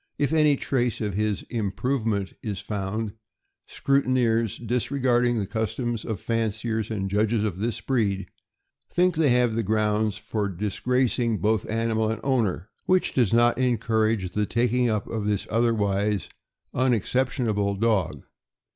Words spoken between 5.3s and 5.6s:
the